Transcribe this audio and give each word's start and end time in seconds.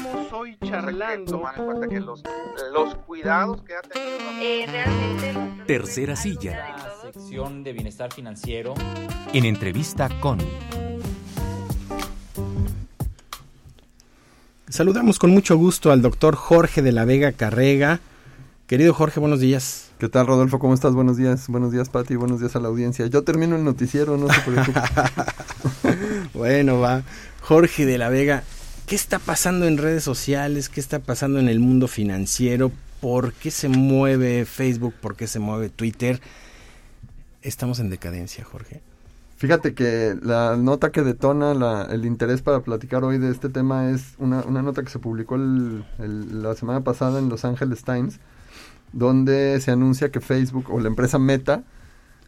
estamos 0.00 0.32
hoy 0.32 0.56
charlando. 0.64 1.32
Tomar 1.32 1.58
en 1.58 1.64
cuenta 1.64 1.88
que 1.88 2.00
los, 2.00 2.22
los 2.72 2.94
cuidados 3.06 3.62
que 3.62 3.74
ha 3.74 3.82
tenido. 3.82 4.08
Eh, 4.40 4.66
realmente. 4.66 5.64
Tercera 5.66 6.16
silla. 6.16 6.76
La 6.76 7.12
sección 7.12 7.62
de 7.62 7.72
bienestar 7.72 8.12
financiero. 8.12 8.74
En 9.32 9.44
entrevista 9.44 10.08
con. 10.20 10.38
Saludamos 14.68 15.18
con 15.18 15.30
mucho 15.30 15.56
gusto 15.56 15.90
al 15.90 16.00
doctor 16.00 16.36
Jorge 16.36 16.80
de 16.80 16.92
la 16.92 17.04
Vega 17.04 17.32
Carrega. 17.32 18.00
Querido 18.66 18.94
Jorge, 18.94 19.18
buenos 19.18 19.40
días. 19.40 19.90
¿Qué 19.98 20.08
tal, 20.08 20.28
Rodolfo? 20.28 20.60
¿Cómo 20.60 20.74
estás? 20.74 20.94
Buenos 20.94 21.16
días. 21.16 21.48
Buenos 21.48 21.72
días, 21.72 21.88
Pati. 21.88 22.14
Buenos 22.14 22.40
días 22.40 22.54
a 22.54 22.60
la 22.60 22.68
audiencia. 22.68 23.06
Yo 23.08 23.22
termino 23.22 23.56
el 23.56 23.64
noticiero, 23.64 24.16
no 24.16 24.32
se 24.32 24.40
preocupe. 24.42 24.80
bueno, 26.34 26.78
va. 26.78 27.02
Jorge 27.42 27.84
de 27.84 27.98
la 27.98 28.10
Vega, 28.10 28.44
¿qué 28.90 28.96
está 28.96 29.20
pasando 29.20 29.68
en 29.68 29.78
redes 29.78 30.02
sociales? 30.02 30.68
¿Qué 30.68 30.80
está 30.80 30.98
pasando 30.98 31.38
en 31.38 31.48
el 31.48 31.60
mundo 31.60 31.86
financiero? 31.86 32.72
¿Por 33.00 33.32
qué 33.32 33.52
se 33.52 33.68
mueve 33.68 34.44
Facebook? 34.44 34.94
¿Por 35.00 35.14
qué 35.14 35.28
se 35.28 35.38
mueve 35.38 35.68
Twitter? 35.68 36.20
Estamos 37.40 37.78
en 37.78 37.88
decadencia, 37.88 38.44
Jorge. 38.44 38.82
Fíjate 39.36 39.74
que 39.74 40.16
la 40.20 40.56
nota 40.56 40.90
que 40.90 41.02
detona 41.02 41.54
la, 41.54 41.84
el 41.84 42.04
interés 42.04 42.42
para 42.42 42.62
platicar 42.62 43.04
hoy 43.04 43.18
de 43.18 43.30
este 43.30 43.48
tema 43.48 43.90
es 43.90 44.14
una, 44.18 44.40
una 44.40 44.60
nota 44.60 44.82
que 44.82 44.90
se 44.90 44.98
publicó 44.98 45.36
el, 45.36 45.84
el, 46.00 46.42
la 46.42 46.56
semana 46.56 46.80
pasada 46.80 47.20
en 47.20 47.28
Los 47.28 47.44
Angeles 47.44 47.84
Times, 47.84 48.18
donde 48.92 49.60
se 49.60 49.70
anuncia 49.70 50.10
que 50.10 50.20
Facebook 50.20 50.66
o 50.68 50.80
la 50.80 50.88
empresa 50.88 51.20
Meta 51.20 51.62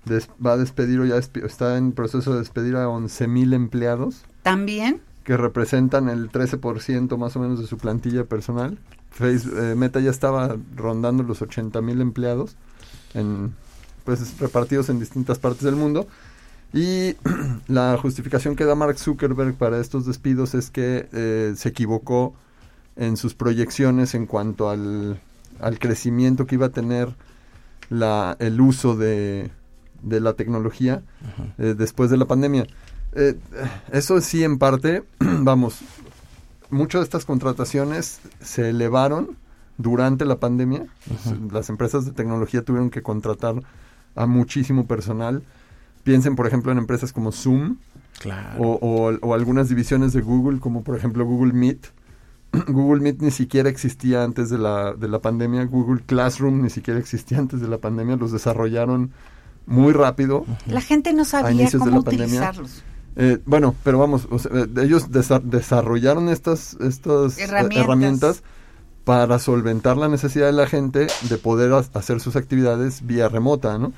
des, 0.04 0.30
va 0.44 0.52
a 0.52 0.56
despedir 0.58 1.00
o 1.00 1.06
ya 1.06 1.16
está 1.16 1.76
en 1.76 1.90
proceso 1.90 2.34
de 2.34 2.38
despedir 2.38 2.76
a 2.76 2.88
11 2.88 3.26
mil 3.26 3.52
empleados. 3.52 4.22
¿También? 4.44 5.00
Que 5.24 5.36
representan 5.36 6.08
el 6.08 6.30
13% 6.30 7.16
más 7.16 7.36
o 7.36 7.40
menos 7.40 7.60
de 7.60 7.66
su 7.66 7.78
plantilla 7.78 8.24
personal. 8.24 8.78
Facebook, 9.10 9.58
eh, 9.58 9.74
Meta 9.74 10.00
ya 10.00 10.10
estaba 10.10 10.56
rondando 10.76 11.22
los 11.22 11.42
80 11.42 11.80
mil 11.82 12.00
empleados, 12.00 12.56
en, 13.14 13.54
pues 14.04 14.38
repartidos 14.38 14.88
en 14.88 14.98
distintas 14.98 15.38
partes 15.38 15.62
del 15.62 15.76
mundo. 15.76 16.06
Y 16.72 17.16
la 17.68 17.98
justificación 18.00 18.56
que 18.56 18.64
da 18.64 18.74
Mark 18.74 18.98
Zuckerberg 18.98 19.54
para 19.54 19.78
estos 19.78 20.06
despidos 20.06 20.54
es 20.54 20.70
que 20.70 21.08
eh, 21.12 21.54
se 21.56 21.68
equivocó 21.68 22.34
en 22.96 23.16
sus 23.16 23.34
proyecciones 23.34 24.14
en 24.14 24.26
cuanto 24.26 24.70
al, 24.70 25.20
al 25.60 25.78
crecimiento 25.78 26.46
que 26.46 26.56
iba 26.56 26.66
a 26.66 26.70
tener 26.70 27.14
la, 27.90 28.36
el 28.38 28.60
uso 28.60 28.96
de, 28.96 29.50
de 30.02 30.20
la 30.20 30.34
tecnología 30.34 31.02
eh, 31.58 31.74
después 31.76 32.10
de 32.10 32.16
la 32.16 32.26
pandemia. 32.26 32.66
Eh, 33.14 33.38
eso 33.92 34.20
sí, 34.20 34.42
en 34.44 34.58
parte, 34.58 35.04
vamos, 35.18 35.80
muchas 36.70 37.00
de 37.00 37.04
estas 37.04 37.24
contrataciones 37.24 38.20
se 38.40 38.70
elevaron 38.70 39.36
durante 39.78 40.24
la 40.24 40.36
pandemia. 40.36 40.86
Las 41.50 41.68
empresas 41.68 42.04
de 42.04 42.12
tecnología 42.12 42.62
tuvieron 42.62 42.90
que 42.90 43.02
contratar 43.02 43.62
a 44.14 44.26
muchísimo 44.26 44.86
personal. 44.86 45.42
Piensen, 46.04 46.36
por 46.36 46.46
ejemplo, 46.46 46.72
en 46.72 46.78
empresas 46.78 47.12
como 47.12 47.32
Zoom 47.32 47.76
claro. 48.18 48.62
o, 48.62 48.78
o, 48.80 49.18
o, 49.20 49.34
algunas 49.34 49.68
divisiones 49.68 50.12
de 50.12 50.20
Google, 50.20 50.60
como 50.60 50.82
por 50.82 50.96
ejemplo 50.96 51.24
Google 51.24 51.52
Meet. 51.52 51.86
Google 52.68 53.00
Meet 53.02 53.22
ni 53.22 53.30
siquiera 53.30 53.68
existía 53.68 54.24
antes 54.24 54.50
de 54.50 54.58
la, 54.58 54.94
de 54.94 55.08
la 55.08 55.20
pandemia. 55.20 55.64
Google 55.64 56.02
Classroom 56.04 56.62
ni 56.62 56.70
siquiera 56.70 56.98
existía 56.98 57.38
antes 57.38 57.60
de 57.60 57.68
la 57.68 57.78
pandemia. 57.78 58.16
Los 58.16 58.32
desarrollaron 58.32 59.12
muy 59.66 59.92
rápido. 59.92 60.44
La 60.66 60.80
gente 60.80 61.12
no 61.12 61.24
sabía 61.24 61.70
cómo 61.70 62.00
utilizarlos. 62.00 62.82
Eh, 63.16 63.38
bueno, 63.44 63.74
pero 63.84 63.98
vamos, 63.98 64.26
o 64.30 64.38
sea, 64.38 64.50
ellos 64.82 65.10
desa 65.12 65.38
desarrollaron 65.38 66.28
estas, 66.28 66.74
estas 66.80 67.38
herramientas. 67.38 67.84
herramientas. 67.84 68.42
para 69.04 69.38
solventar 69.38 69.96
la 69.96 70.08
necesidad 70.08 70.46
de 70.46 70.52
la 70.52 70.66
gente 70.66 71.08
de 71.28 71.38
poder 71.38 71.72
hacer 71.72 72.20
sus 72.20 72.36
actividades 72.36 73.04
vía 73.04 73.28
remota, 73.28 73.76
¿no? 73.76 73.92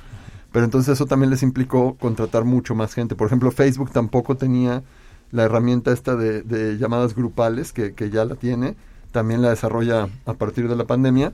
Pero 0.51 0.65
entonces 0.65 0.95
eso 0.95 1.07
también 1.07 1.31
les 1.31 1.43
implicó 1.43 1.97
contratar 1.97 2.45
mucho 2.45 2.75
más 2.75 2.95
gente. 2.95 3.15
Por 3.15 3.27
ejemplo, 3.27 3.51
Facebook 3.51 3.91
tampoco 3.91 4.37
tenía 4.37 4.83
la 5.31 5.43
herramienta 5.43 5.93
esta 5.93 6.15
de, 6.15 6.43
de 6.43 6.79
llamadas 6.79 7.15
grupales, 7.15 7.73
que, 7.73 7.93
que, 7.93 8.09
ya 8.09 8.25
la 8.25 8.37
tiene, 8.37 8.77
también 9.11 9.43
la 9.43 9.51
desarrolla 9.51 10.09
a 10.27 10.35
partir 10.35 10.69
de 10.69 10.77
la 10.77 10.85
pandemia. 10.85 11.33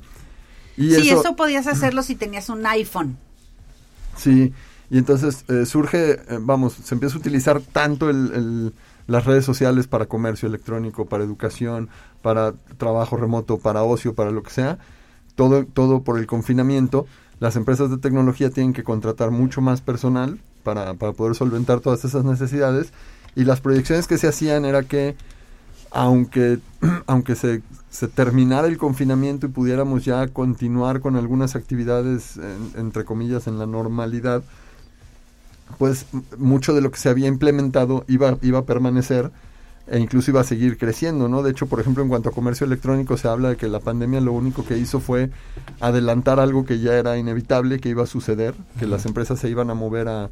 Y 0.76 0.94
sí, 0.94 1.10
eso, 1.10 1.20
eso 1.20 1.36
podías 1.36 1.66
hacerlo 1.66 2.02
si 2.02 2.14
tenías 2.14 2.48
un 2.48 2.64
iPhone. 2.64 3.18
Sí, 4.16 4.54
y 4.90 4.98
entonces 4.98 5.44
eh, 5.48 5.66
surge, 5.66 6.12
eh, 6.12 6.38
vamos, 6.40 6.74
se 6.74 6.94
empieza 6.94 7.16
a 7.16 7.20
utilizar 7.20 7.60
tanto 7.60 8.10
el, 8.10 8.74
las 9.06 9.24
redes 9.24 9.44
sociales 9.44 9.86
para 9.86 10.06
comercio 10.06 10.48
electrónico, 10.48 11.06
para 11.06 11.22
educación, 11.22 11.88
para 12.22 12.52
trabajo 12.76 13.16
remoto, 13.16 13.58
para 13.58 13.84
ocio, 13.84 14.14
para 14.14 14.32
lo 14.32 14.42
que 14.42 14.50
sea, 14.50 14.78
todo, 15.36 15.64
todo 15.64 16.02
por 16.02 16.18
el 16.18 16.26
confinamiento. 16.26 17.06
Las 17.38 17.56
empresas 17.56 17.88
de 17.90 17.98
tecnología 17.98 18.50
tienen 18.50 18.72
que 18.72 18.82
contratar 18.82 19.30
mucho 19.30 19.60
más 19.60 19.80
personal 19.80 20.40
para, 20.64 20.94
para 20.94 21.12
poder 21.12 21.36
solventar 21.36 21.80
todas 21.80 22.04
esas 22.04 22.24
necesidades 22.24 22.92
y 23.36 23.44
las 23.44 23.60
proyecciones 23.60 24.08
que 24.08 24.18
se 24.18 24.26
hacían 24.26 24.64
era 24.64 24.82
que 24.82 25.16
aunque, 25.92 26.58
aunque 27.06 27.36
se, 27.36 27.62
se, 27.90 28.08
terminara 28.08 28.66
el 28.66 28.76
confinamiento 28.76 29.46
y 29.46 29.50
pudiéramos 29.50 30.04
ya 30.04 30.26
continuar 30.28 31.00
con 31.00 31.16
algunas 31.16 31.56
actividades, 31.56 32.36
en, 32.36 32.72
entre 32.80 33.04
comillas, 33.04 33.46
en 33.46 33.58
la 33.58 33.66
normalidad, 33.66 34.42
pues 35.78 36.06
mucho 36.38 36.74
de 36.74 36.80
lo 36.80 36.90
que 36.90 36.98
se 36.98 37.08
había 37.08 37.28
implementado 37.28 38.04
iba, 38.08 38.38
iba 38.42 38.60
a 38.60 38.64
permanecer 38.64 39.30
e 39.86 39.98
incluso 39.98 40.30
iba 40.30 40.40
a 40.40 40.44
seguir 40.44 40.78
creciendo, 40.78 41.28
¿no? 41.28 41.42
De 41.42 41.50
hecho, 41.50 41.66
por 41.66 41.80
ejemplo, 41.80 42.02
en 42.02 42.08
cuanto 42.08 42.28
a 42.28 42.32
comercio 42.32 42.64
electrónico 42.64 43.16
se 43.16 43.26
habla 43.26 43.50
de 43.50 43.56
que 43.56 43.68
la 43.68 43.80
pandemia 43.80 44.20
lo 44.20 44.32
único 44.32 44.64
que 44.64 44.78
hizo 44.78 45.00
fue 45.00 45.30
adelantar 45.80 46.38
algo 46.38 46.64
que 46.64 46.78
ya 46.78 46.94
era 46.94 47.18
inevitable, 47.18 47.80
que 47.80 47.88
iba 47.88 48.04
a 48.04 48.06
suceder, 48.06 48.54
que 48.78 48.86
las 48.86 49.04
empresas 49.04 49.40
se 49.40 49.48
iban 49.48 49.68
a 49.68 49.74
mover 49.74 50.06
a, 50.06 50.30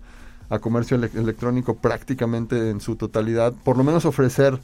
a 0.49 0.59
comercio 0.61 0.97
ele 0.97 1.11
electrónico 1.15 1.77
prácticamente 1.77 2.71
en 2.71 2.81
su 2.81 2.97
totalidad, 2.97 3.53
por 3.53 3.77
lo 3.77 3.85
menos 3.85 4.05
ofrecer 4.05 4.61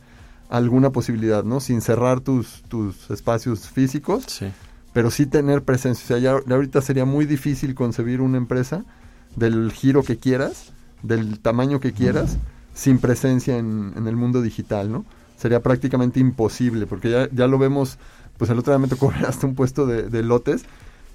alguna 0.48 0.90
posibilidad, 0.90 1.44
¿no? 1.44 1.60
Sin 1.60 1.80
cerrar 1.80 2.20
tus, 2.20 2.62
tus 2.68 3.10
espacios 3.10 3.68
físicos, 3.68 4.24
sí. 4.28 4.46
pero 4.92 5.10
sí 5.10 5.26
tener 5.26 5.62
presencia. 5.62 6.04
O 6.04 6.06
sea, 6.06 6.18
ya, 6.18 6.38
ya, 6.46 6.54
ahorita 6.54 6.80
sería 6.80 7.04
muy 7.04 7.26
difícil 7.26 7.74
concebir 7.74 8.20
una 8.20 8.38
empresa 8.38 8.84
del 9.36 9.72
giro 9.72 10.02
que 10.02 10.16
quieras, 10.16 10.72
del 11.02 11.38
tamaño 11.40 11.80
que 11.80 11.92
quieras, 11.92 12.38
sin 12.74 12.98
presencia 12.98 13.56
en, 13.56 13.92
en, 13.96 14.08
el 14.08 14.16
mundo 14.16 14.42
digital, 14.42 14.90
¿no? 14.90 15.04
Sería 15.36 15.60
prácticamente 15.60 16.20
imposible, 16.20 16.86
porque 16.86 17.10
ya, 17.10 17.28
ya 17.30 17.46
lo 17.46 17.58
vemos, 17.58 17.98
pues 18.38 18.50
el 18.50 18.58
otro 18.58 18.72
día 18.72 18.78
me 18.78 18.88
tocó 18.88 19.10
ver 19.16 19.26
hasta 19.26 19.46
un 19.46 19.54
puesto 19.54 19.86
de, 19.86 20.04
de 20.08 20.22
lotes 20.22 20.64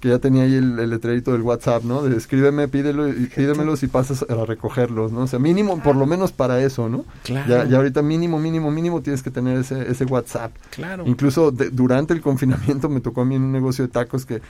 que 0.00 0.08
ya 0.08 0.18
tenía 0.18 0.44
ahí 0.44 0.54
el, 0.54 0.78
el, 0.78 0.90
letrerito 0.90 1.32
del 1.32 1.42
WhatsApp, 1.42 1.84
¿no? 1.84 2.02
De 2.02 2.16
escríbeme, 2.16 2.68
pídelo, 2.68 3.08
y, 3.08 3.26
pídemelos 3.26 3.82
y 3.82 3.86
pasas 3.86 4.24
a 4.28 4.46
recogerlos, 4.46 5.12
¿no? 5.12 5.20
O 5.20 5.26
sea, 5.26 5.38
mínimo, 5.38 5.82
por 5.82 5.94
lo 5.94 6.06
menos 6.06 6.32
para 6.32 6.62
eso, 6.62 6.88
¿no? 6.88 7.04
Claro. 7.22 7.46
Ya, 7.46 7.64
ya 7.66 7.76
ahorita 7.76 8.00
mínimo, 8.00 8.38
mínimo, 8.38 8.70
mínimo 8.70 9.02
tienes 9.02 9.22
que 9.22 9.30
tener 9.30 9.58
ese, 9.58 9.90
ese 9.90 10.06
WhatsApp. 10.06 10.52
Claro. 10.70 11.04
Incluso 11.06 11.50
de, 11.50 11.68
durante 11.68 12.14
el 12.14 12.22
confinamiento 12.22 12.88
me 12.88 13.00
tocó 13.00 13.20
a 13.20 13.24
mí 13.26 13.34
en 13.34 13.42
un 13.42 13.52
negocio 13.52 13.84
de 13.84 13.92
tacos 13.92 14.24
que, 14.24 14.40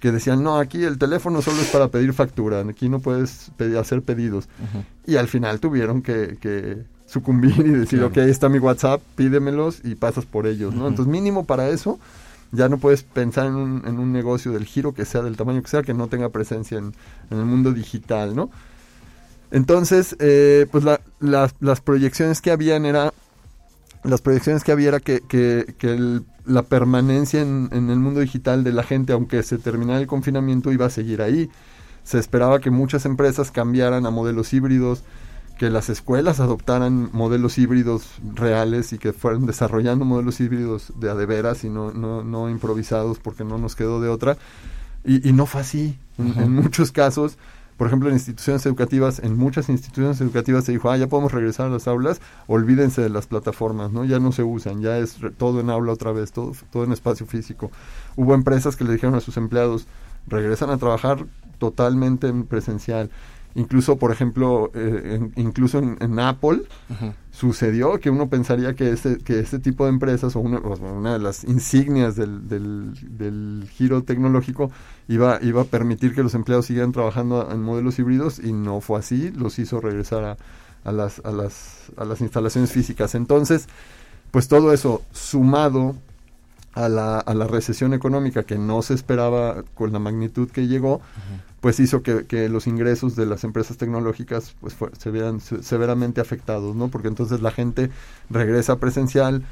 que 0.00 0.12
decían, 0.12 0.42
no, 0.42 0.58
aquí 0.58 0.84
el 0.84 0.98
teléfono 0.98 1.42
solo 1.42 1.60
es 1.60 1.68
para 1.68 1.88
pedir 1.88 2.12
factura, 2.12 2.60
aquí 2.60 2.88
no 2.88 3.00
puedes 3.00 3.50
pedir, 3.56 3.76
hacer 3.78 4.02
pedidos. 4.02 4.48
Uh 4.60 4.78
-huh. 4.78 4.84
Y 5.12 5.16
al 5.16 5.28
final 5.28 5.60
tuvieron 5.60 6.02
que, 6.02 6.38
que 6.40 6.84
sucumbir 7.06 7.58
y 7.58 7.70
decir, 7.70 7.98
claro. 7.98 8.08
ok, 8.08 8.18
ahí 8.18 8.30
está 8.30 8.48
mi 8.48 8.58
WhatsApp, 8.58 9.00
pídemelos 9.16 9.80
y 9.84 9.94
pasas 9.94 10.24
por 10.24 10.46
ellos, 10.46 10.74
¿no? 10.74 10.82
Uh 10.82 10.84
-huh. 10.84 10.88
Entonces, 10.90 11.10
mínimo 11.12 11.44
para 11.44 11.68
eso 11.68 11.98
ya 12.52 12.68
no 12.68 12.78
puedes 12.78 13.02
pensar 13.02 13.46
en 13.46 13.56
un, 13.56 13.82
en 13.86 13.98
un, 13.98 14.12
negocio 14.12 14.52
del 14.52 14.64
giro 14.64 14.94
que 14.94 15.04
sea 15.04 15.22
del 15.22 15.36
tamaño 15.36 15.62
que 15.62 15.68
sea, 15.68 15.82
que 15.82 15.94
no 15.94 16.08
tenga 16.08 16.30
presencia 16.30 16.78
en, 16.78 16.94
en 17.30 17.38
el 17.38 17.44
mundo 17.44 17.72
digital, 17.72 18.34
¿no? 18.34 18.50
Entonces, 19.50 20.16
eh, 20.18 20.66
pues 20.70 20.84
la, 20.84 21.00
la, 21.20 21.50
las 21.60 21.80
proyecciones 21.80 22.40
que 22.40 22.50
habían 22.50 22.84
era, 22.84 23.12
las 24.04 24.20
proyecciones 24.20 24.64
que 24.64 24.72
había 24.72 24.88
era 24.88 25.00
que, 25.00 25.20
que, 25.20 25.74
que 25.78 25.94
el, 25.94 26.24
la 26.44 26.62
permanencia 26.62 27.40
en, 27.40 27.68
en, 27.72 27.90
el 27.90 27.98
mundo 27.98 28.20
digital 28.20 28.64
de 28.64 28.72
la 28.72 28.82
gente, 28.82 29.12
aunque 29.12 29.42
se 29.42 29.58
terminara 29.58 30.00
el 30.00 30.06
confinamiento, 30.06 30.72
iba 30.72 30.86
a 30.86 30.90
seguir 30.90 31.22
ahí. 31.22 31.50
Se 32.04 32.18
esperaba 32.18 32.60
que 32.60 32.70
muchas 32.70 33.04
empresas 33.04 33.50
cambiaran 33.50 34.06
a 34.06 34.10
modelos 34.10 34.52
híbridos, 34.52 35.04
que 35.58 35.70
las 35.70 35.90
escuelas 35.90 36.40
adoptaran 36.40 37.10
modelos 37.12 37.58
híbridos 37.58 38.12
reales 38.34 38.92
y 38.92 38.98
que 38.98 39.12
fueran 39.12 39.44
desarrollando 39.44 40.04
modelos 40.04 40.40
híbridos 40.40 40.92
de 40.98 41.10
a 41.10 41.14
de 41.14 41.26
veras 41.26 41.64
y 41.64 41.68
no, 41.68 41.92
no, 41.92 42.22
no 42.22 42.48
improvisados 42.48 43.18
porque 43.18 43.44
no 43.44 43.58
nos 43.58 43.74
quedó 43.74 44.00
de 44.00 44.08
otra. 44.08 44.38
Y, 45.04 45.28
y 45.28 45.32
no 45.32 45.46
fue 45.46 45.60
así. 45.60 45.98
En, 46.18 46.52
muchos 46.52 46.92
casos, 46.92 47.38
por 47.78 47.86
ejemplo, 47.86 48.08
en 48.08 48.16
instituciones 48.16 48.66
educativas, 48.66 49.20
en 49.20 49.36
muchas 49.36 49.68
instituciones 49.68 50.20
educativas 50.20 50.64
se 50.64 50.72
dijo, 50.72 50.90
ah, 50.90 50.96
ya 50.96 51.06
podemos 51.06 51.30
regresar 51.30 51.66
a 51.66 51.70
las 51.70 51.86
aulas, 51.86 52.20
olvídense 52.48 53.00
de 53.00 53.08
las 53.08 53.28
plataformas, 53.28 53.92
¿no? 53.92 54.04
Ya 54.04 54.18
no 54.18 54.32
se 54.32 54.42
usan, 54.42 54.80
ya 54.82 54.98
es 54.98 55.16
todo 55.38 55.60
en 55.60 55.70
aula 55.70 55.92
otra 55.92 56.10
vez, 56.10 56.32
todo, 56.32 56.52
todo 56.72 56.82
en 56.82 56.90
espacio 56.90 57.24
físico. 57.24 57.70
Hubo 58.16 58.34
empresas 58.34 58.74
que 58.74 58.82
le 58.82 58.92
dijeron 58.92 59.14
a 59.14 59.20
sus 59.20 59.36
empleados, 59.36 59.86
regresan 60.26 60.70
a 60.70 60.76
trabajar 60.76 61.24
totalmente 61.58 62.26
en 62.26 62.46
presencial 62.46 63.10
Incluso, 63.54 63.96
por 63.96 64.12
ejemplo, 64.12 64.70
eh, 64.74 65.16
en- 65.20 65.32
incluso 65.36 65.78
en, 65.78 65.96
en 66.00 66.18
Apple 66.20 66.62
sucedió 67.30 67.98
que 68.00 68.10
uno 68.10 68.28
pensaría 68.28 68.74
que 68.74 68.90
este, 68.90 69.18
que 69.18 69.38
este 69.40 69.58
tipo 69.58 69.84
de 69.84 69.90
empresas 69.90 70.34
o 70.36 70.40
una, 70.40 71.12
de 71.12 71.18
las 71.18 71.44
insignias 71.44 72.14
del, 72.16 72.48
del, 72.48 72.92
del 73.16 73.68
giro 73.70 74.02
tecnológico 74.02 74.70
iba, 75.08 75.38
iba 75.42 75.62
a 75.62 75.64
permitir 75.64 76.14
que 76.14 76.22
los 76.22 76.34
empleados 76.34 76.66
siguieran 76.66 76.92
trabajando 76.92 77.48
en 77.50 77.62
modelos 77.62 77.98
híbridos 77.98 78.38
y 78.38 78.52
no 78.52 78.80
fue 78.80 78.98
así, 78.98 79.30
los 79.30 79.58
hizo 79.58 79.80
regresar 79.80 80.24
a, 80.24 80.36
a 80.84 80.92
las, 80.92 81.20
a, 81.24 81.30
las, 81.32 81.90
a 81.96 82.04
las 82.04 82.20
instalaciones 82.20 82.72
físicas. 82.72 83.14
Entonces, 83.14 83.68
pues 84.30 84.48
todo 84.48 84.72
eso 84.72 85.02
sumado 85.12 85.96
a 86.74 86.88
la, 86.88 87.18
a 87.18 87.34
la 87.34 87.46
recesión 87.46 87.92
económica 87.94 88.44
que 88.44 88.56
no 88.58 88.82
se 88.82 88.94
esperaba 88.94 89.64
con 89.74 89.92
la 89.92 89.98
magnitud 89.98 90.48
que 90.50 90.66
llegó, 90.68 91.00
pues 91.60 91.80
hizo 91.80 92.02
que, 92.02 92.26
que 92.26 92.48
los 92.48 92.66
ingresos 92.66 93.16
de 93.16 93.26
las 93.26 93.44
empresas 93.44 93.76
tecnológicas 93.76 94.54
pues 94.60 94.76
se 94.98 95.10
vieran 95.10 95.40
se- 95.40 95.62
severamente 95.62 96.20
afectados, 96.20 96.76
¿no? 96.76 96.88
Porque 96.88 97.08
entonces 97.08 97.40
la 97.42 97.50
gente 97.50 97.90
regresa 98.30 98.76
presencial, 98.78 99.44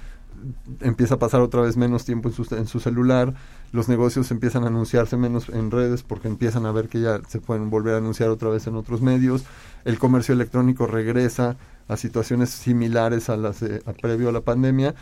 empieza 0.80 1.14
a 1.14 1.18
pasar 1.18 1.40
otra 1.40 1.62
vez 1.62 1.76
menos 1.76 2.04
tiempo 2.04 2.28
en 2.28 2.34
su, 2.34 2.54
en 2.54 2.66
su 2.66 2.80
celular, 2.80 3.34
los 3.72 3.88
negocios 3.88 4.30
empiezan 4.30 4.64
a 4.64 4.68
anunciarse 4.68 5.16
menos 5.16 5.48
en 5.48 5.70
redes 5.70 6.02
porque 6.02 6.28
empiezan 6.28 6.66
a 6.66 6.72
ver 6.72 6.88
que 6.88 7.00
ya 7.00 7.20
se 7.28 7.40
pueden 7.40 7.70
volver 7.70 7.94
a 7.94 7.98
anunciar 7.98 8.28
otra 8.28 8.50
vez 8.50 8.66
en 8.66 8.76
otros 8.76 9.00
medios, 9.00 9.44
el 9.84 9.98
comercio 9.98 10.34
electrónico 10.34 10.86
regresa 10.86 11.56
a 11.88 11.96
situaciones 11.96 12.50
similares 12.50 13.28
a 13.30 13.36
las 13.36 13.60
de, 13.60 13.82
a 13.86 13.92
previo 13.92 14.28
a 14.28 14.32
la 14.32 14.40
pandemia 14.42 14.94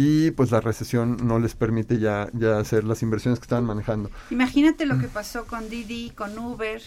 y 0.00 0.30
pues 0.30 0.52
la 0.52 0.60
recesión 0.60 1.16
no 1.26 1.40
les 1.40 1.56
permite 1.56 1.98
ya, 1.98 2.28
ya 2.32 2.60
hacer 2.60 2.84
las 2.84 3.02
inversiones 3.02 3.40
que 3.40 3.46
estaban 3.46 3.64
manejando. 3.64 4.12
Imagínate 4.30 4.86
lo 4.86 4.96
que 5.00 5.08
pasó 5.08 5.44
con 5.46 5.68
Didi, 5.68 6.10
con 6.10 6.38
Uber, 6.38 6.80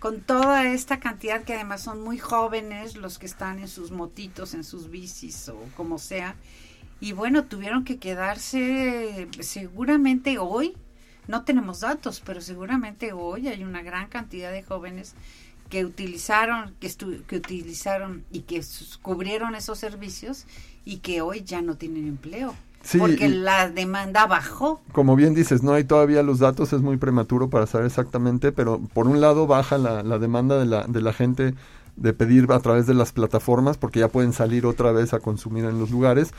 con 0.00 0.20
toda 0.20 0.66
esta 0.66 0.98
cantidad 0.98 1.44
que 1.44 1.54
además 1.54 1.82
son 1.84 2.02
muy 2.02 2.18
jóvenes 2.18 2.96
los 2.96 3.20
que 3.20 3.26
están 3.26 3.60
en 3.60 3.68
sus 3.68 3.92
motitos, 3.92 4.54
en 4.54 4.64
sus 4.64 4.90
bicis 4.90 5.48
o 5.48 5.62
como 5.76 5.98
sea. 5.98 6.34
Y 6.98 7.12
bueno, 7.12 7.44
tuvieron 7.44 7.84
que 7.84 7.98
quedarse 7.98 9.28
seguramente 9.38 10.38
hoy, 10.38 10.76
no 11.28 11.44
tenemos 11.44 11.80
datos, 11.80 12.20
pero 12.24 12.40
seguramente 12.40 13.12
hoy 13.12 13.46
hay 13.46 13.62
una 13.62 13.82
gran 13.82 14.08
cantidad 14.08 14.50
de 14.50 14.64
jóvenes 14.64 15.14
que 15.68 15.84
utilizaron, 15.84 16.74
que, 16.80 16.88
estu- 16.88 17.22
que 17.26 17.36
utilizaron 17.36 18.24
y 18.32 18.40
que 18.40 18.60
cubrieron 19.02 19.54
esos 19.54 19.78
servicios 19.78 20.46
y 20.84 20.98
que 20.98 21.20
hoy 21.20 21.42
ya 21.42 21.62
no 21.62 21.76
tienen 21.76 22.06
empleo. 22.06 22.54
Sí, 22.82 22.96
porque 22.96 23.28
la 23.28 23.68
demanda 23.68 24.26
bajó. 24.26 24.80
como 24.92 25.14
bien 25.14 25.34
dices, 25.34 25.62
no 25.62 25.74
hay 25.74 25.84
todavía 25.84 26.22
los 26.22 26.38
datos, 26.38 26.72
es 26.72 26.80
muy 26.80 26.96
prematuro 26.96 27.50
para 27.50 27.66
saber 27.66 27.86
exactamente, 27.86 28.52
pero 28.52 28.80
por 28.94 29.06
un 29.06 29.20
lado 29.20 29.46
baja 29.46 29.76
la, 29.76 30.02
la 30.02 30.18
demanda 30.18 30.58
de 30.58 30.64
la, 30.64 30.84
de 30.86 31.02
la 31.02 31.12
gente 31.12 31.54
de 31.96 32.12
pedir 32.14 32.50
a 32.50 32.58
través 32.60 32.86
de 32.86 32.94
las 32.94 33.12
plataformas, 33.12 33.76
porque 33.76 34.00
ya 34.00 34.08
pueden 34.08 34.32
salir 34.32 34.64
otra 34.64 34.92
vez 34.92 35.12
a 35.12 35.18
consumir 35.20 35.66
en 35.66 35.78
los 35.78 35.90
lugares, 35.90 36.30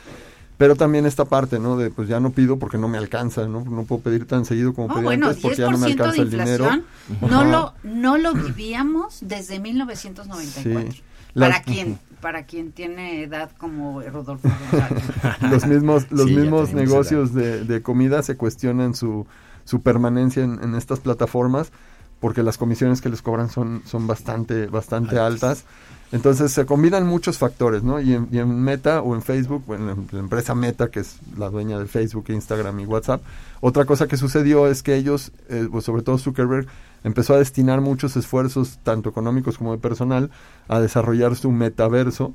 pero 0.58 0.74
también 0.74 1.06
esta 1.06 1.24
parte, 1.24 1.60
¿no? 1.60 1.76
De 1.76 1.90
pues 1.90 2.08
ya 2.08 2.18
no 2.18 2.30
pido 2.30 2.58
porque 2.58 2.76
no 2.78 2.88
me 2.88 2.98
alcanza, 2.98 3.46
¿no? 3.46 3.64
No 3.64 3.84
puedo 3.84 4.02
pedir 4.02 4.26
tan 4.26 4.44
seguido 4.44 4.74
como 4.74 4.88
No, 4.88 4.94
pedía 4.94 5.04
bueno, 5.06 5.28
antes 5.28 5.42
porque 5.42 5.56
10% 5.58 5.58
ya 5.58 5.70
no 5.70 5.78
me 5.78 5.86
de 5.86 5.92
alcanza 5.92 6.22
el 6.22 6.30
dinero. 6.30 6.64
inflación 6.64 6.84
no 7.20 7.40
Ajá. 7.40 7.50
lo, 7.50 7.74
no 7.84 8.18
lo 8.18 8.34
vivíamos 8.34 9.18
desde 9.20 9.60
1994. 9.60 10.92
Sí. 10.92 11.02
Para 11.38 11.62
quien, 11.62 11.98
para 12.20 12.44
quien 12.46 12.72
tiene 12.72 13.22
edad 13.22 13.50
como 13.58 14.00
Rodolfo 14.02 14.48
González. 14.48 15.02
los 15.40 15.66
mismos 15.66 16.10
los 16.10 16.26
Sí, 16.26 16.36
mismos 16.36 16.72
negocios 16.72 17.32
de, 17.34 17.64
de 17.64 17.82
comida 17.82 18.22
se 18.22 18.36
cuestionan 18.36 18.94
su, 18.94 19.26
su 19.64 19.82
permanencia 19.82 20.42
en, 20.44 20.62
en 20.62 20.74
estas 20.74 21.00
plataformas 21.00 21.72
porque 22.20 22.42
las 22.44 22.56
comisiones 22.58 23.00
que 23.00 23.08
les 23.08 23.20
cobran 23.20 23.50
son, 23.50 23.82
son 23.84 24.06
bastante, 24.06 24.66
bastante 24.66 25.18
altas. 25.18 25.64
Entonces 26.12 26.52
se 26.52 26.66
combinan 26.66 27.06
muchos 27.06 27.38
factores, 27.38 27.82
¿no? 27.82 27.98
Y 27.98 28.12
en, 28.12 28.28
y 28.30 28.38
en 28.38 28.62
Meta 28.62 29.00
o 29.00 29.14
en 29.14 29.22
Facebook, 29.22 29.64
en 29.70 29.86
la 29.86 30.18
empresa 30.18 30.54
Meta, 30.54 30.90
que 30.90 31.00
es 31.00 31.16
la 31.38 31.48
dueña 31.48 31.78
de 31.78 31.86
Facebook, 31.86 32.26
Instagram 32.28 32.80
y 32.80 32.86
WhatsApp, 32.86 33.22
otra 33.62 33.86
cosa 33.86 34.06
que 34.06 34.18
sucedió 34.18 34.66
es 34.66 34.82
que 34.82 34.94
ellos, 34.94 35.32
eh, 35.48 35.68
pues, 35.70 35.84
sobre 35.86 36.02
todo 36.02 36.18
Zuckerberg, 36.18 36.66
empezó 37.02 37.34
a 37.34 37.38
destinar 37.38 37.80
muchos 37.80 38.16
esfuerzos, 38.16 38.78
tanto 38.82 39.08
económicos 39.08 39.56
como 39.56 39.72
de 39.72 39.78
personal, 39.78 40.30
a 40.68 40.80
desarrollar 40.80 41.34
su 41.34 41.50
metaverso, 41.50 42.34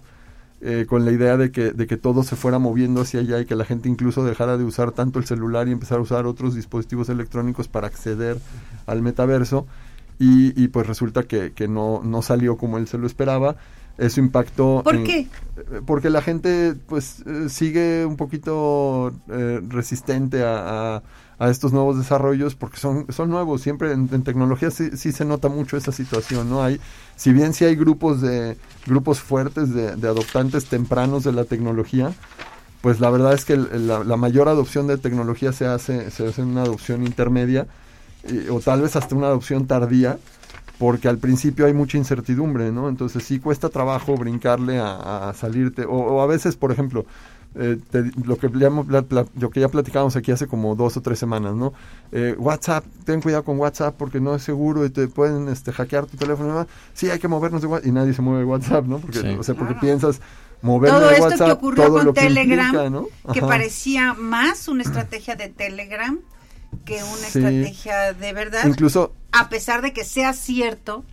eh, 0.59 0.87
con 0.89 1.05
la 1.05 1.11
idea 1.11 1.37
de 1.37 1.51
que, 1.51 1.71
de 1.71 1.85
que 1.85 1.97
todo 1.97 2.23
se 2.23 2.35
fuera 2.35 2.57
moviendo 2.57 3.01
hacia 3.01 3.19
allá 3.19 3.39
y 3.39 3.45
que 3.45 3.55
la 3.55 3.63
gente 3.63 3.89
incluso 3.89 4.25
dejara 4.25 4.57
de 4.57 4.63
usar 4.63 4.91
tanto 4.91 5.19
el 5.19 5.25
celular 5.25 5.67
y 5.67 5.71
empezar 5.71 5.99
a 5.99 6.01
usar 6.01 6.25
otros 6.25 6.55
dispositivos 6.55 7.09
electrónicos 7.09 7.67
para 7.67 7.85
acceder 7.85 8.39
al 8.87 9.03
metaverso. 9.03 9.67
Y, 10.19 10.59
y 10.61 10.67
pues 10.69 10.87
resulta 10.87 11.23
que, 11.23 11.53
que 11.53 11.67
no, 11.67 12.01
no 12.03 12.21
salió 12.21 12.57
como 12.57 12.77
él 12.77 12.87
se 12.87 12.97
lo 12.97 13.05
esperaba. 13.07 13.55
Eso 13.97 14.19
impactó. 14.19 14.81
¿Por 14.83 14.95
en- 14.95 15.03
qué? 15.03 15.19
eh, 15.19 15.81
Porque 15.85 16.09
la 16.09 16.21
gente 16.21 16.75
pues 16.87 17.23
eh, 17.25 17.49
sigue 17.49 18.05
un 18.05 18.15
poquito 18.15 19.11
eh, 19.29 19.59
resistente 19.67 20.43
a, 20.43 20.95
a- 20.97 21.03
a 21.39 21.49
estos 21.51 21.71
nuevos 21.71 21.97
desarrollos 21.99 22.55
porque 22.55 22.77
son, 22.77 23.05
son 23.11 23.29
nuevos. 23.29 23.61
Siempre 23.61 23.91
en, 23.91 24.09
en 24.11 24.23
tecnología 24.23 24.71
sí, 24.71 24.89
sí 24.97 25.11
se 25.11 25.23
nota 25.25 25.49
mucho 25.49 25.77
esa 25.77 25.91
situación, 25.91 26.49
¿no? 26.49 26.63
Hay, 26.63 26.79
si 27.15 27.31
bien 27.31 27.53
sí 27.53 27.63
hay 27.65 27.75
grupos 27.75 28.21
de 28.21 28.57
grupos 28.87 29.19
fuertes 29.19 29.71
de, 29.73 29.95
de 29.95 30.07
adoptantes 30.07 30.65
tempranos 30.65 31.23
de 31.23 31.33
la 31.33 31.43
tecnología, 31.45 32.11
pues 32.81 32.99
la 32.99 33.09
verdad 33.11 33.33
es 33.33 33.45
que 33.45 33.55
la, 33.57 34.03
la 34.03 34.17
mayor 34.17 34.47
adopción 34.47 34.87
de 34.87 34.97
tecnología 34.97 35.51
se 35.51 35.65
hace, 35.67 36.09
se 36.11 36.27
hace 36.27 36.41
en 36.41 36.49
una 36.49 36.63
adopción 36.63 37.03
intermedia 37.05 37.67
y- 38.29 38.49
o 38.49 38.59
tal 38.59 38.81
vez 38.81 38.95
hasta 38.95 39.15
una 39.15 39.27
adopción 39.27 39.67
tardía, 39.67 40.17
porque 40.79 41.07
al 41.07 41.17
principio 41.17 41.65
hay 41.65 41.73
mucha 41.73 41.97
incertidumbre, 41.97 42.71
¿no? 42.71 42.87
Entonces 42.89 43.23
sí 43.23 43.39
cuesta 43.39 43.69
trabajo 43.69 44.15
brincarle 44.15 44.79
a, 44.79 45.29
a 45.29 45.33
salirte, 45.33 45.85
o, 45.85 45.91
o 45.95 46.21
a 46.21 46.27
veces, 46.27 46.55
por 46.55 46.71
ejemplo, 46.71 47.05
eh, 47.55 47.77
te- 47.89 48.11
lo, 48.23 48.37
que 48.37 48.49
ya, 48.59 48.69
lo 48.69 49.49
que 49.49 49.59
ya 49.59 49.69
platicamos 49.69 50.15
aquí 50.15 50.31
hace 50.31 50.45
como 50.45 50.75
dos 50.75 50.95
o 50.97 51.01
tres 51.01 51.17
semanas, 51.17 51.55
¿no? 51.55 51.73
Eh, 52.11 52.35
WhatsApp, 52.37 52.85
ten 53.05 53.19
cuidado 53.21 53.43
con 53.43 53.57
WhatsApp 53.57 53.95
porque 53.97 54.19
no 54.19 54.35
es 54.35 54.43
seguro 54.43 54.85
y 54.85 54.91
te 54.91 55.07
pueden 55.07 55.47
este, 55.47 55.71
hackear 55.71 56.05
tu 56.05 56.17
teléfono. 56.17 56.49
y 56.49 56.51
demás. 56.51 56.67
Sí, 56.93 57.09
hay 57.09 57.17
que 57.17 57.27
movernos 57.27 57.61
de 57.61 57.67
WhatsApp 57.67 57.87
y 57.87 57.91
nadie 57.93 58.13
se 58.13 58.21
mueve 58.21 58.41
de 58.41 58.45
WhatsApp, 58.45 58.85
¿no? 58.85 58.99
Porque, 58.99 59.19
Sí. 59.21 59.27
o 59.39 59.41
sea, 59.41 59.55
porque 59.55 59.73
Claro. 59.73 59.87
piensas 59.87 60.21
moverme 60.61 60.99
Todo 60.99 61.07
de 61.07 61.13
esto 61.15 61.25
WhatsApp, 61.29 61.47
que 61.47 61.53
ocurrió 61.53 61.83
todo 61.85 61.95
con 61.95 62.05
lo 62.05 62.13
que 62.13 62.21
Telegram, 62.21 62.65
implica, 62.75 62.89
¿no? 62.91 63.07
que 63.33 63.41
parecía 63.41 64.13
más 64.13 64.67
una 64.67 64.83
estrategia 64.83 65.35
de 65.35 65.49
Telegram 65.49 66.19
que 66.85 67.03
una 67.03 67.27
Sí. 67.27 67.39
estrategia 67.39 68.13
de 68.13 68.33
verdad, 68.33 68.65
Incluso 68.65 69.13
a 69.31 69.49
pesar 69.49 69.81
de 69.81 69.93
que 69.93 70.03
sea 70.03 70.33
cierto 70.33 71.03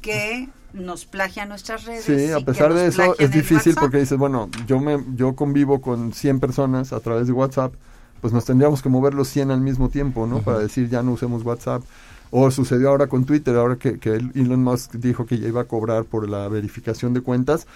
que 0.00 0.48
nos 0.72 1.04
plagia 1.04 1.44
nuestras 1.46 1.84
redes. 1.84 2.04
Sí, 2.04 2.32
a 2.32 2.40
pesar 2.40 2.72
de 2.74 2.86
eso 2.86 3.14
es 3.18 3.30
difícil 3.30 3.74
porque 3.78 3.98
dices, 3.98 4.18
bueno, 4.18 4.48
yo 4.66 4.80
me 4.80 5.02
yo 5.14 5.34
convivo 5.36 5.80
con 5.80 6.12
100 6.12 6.40
personas 6.40 6.92
a 6.92 7.00
través 7.00 7.26
de 7.26 7.32
WhatsApp, 7.32 7.74
pues 8.20 8.32
nos 8.32 8.44
tendríamos 8.44 8.82
que 8.82 8.88
mover 8.88 9.14
los 9.14 9.28
100 9.28 9.50
al 9.50 9.60
mismo 9.60 9.88
tiempo, 9.90 10.26
¿no? 10.26 10.40
Para 10.42 10.58
decir, 10.60 10.88
ya 10.88 11.02
no 11.02 11.12
usemos 11.12 11.44
WhatsApp. 11.44 11.82
O 12.30 12.50
sucedió 12.50 12.88
ahora 12.88 13.08
con 13.08 13.26
Twitter, 13.26 13.54
ahora 13.56 13.76
que, 13.76 13.98
que 13.98 14.14
Elon 14.34 14.62
Musk 14.64 14.92
dijo 14.94 15.26
que 15.26 15.38
ya 15.38 15.48
iba 15.48 15.60
a 15.60 15.64
cobrar 15.64 16.04
por 16.04 16.26
la 16.28 16.48
verificación 16.48 17.12
de 17.12 17.20
cuentas, 17.20 17.66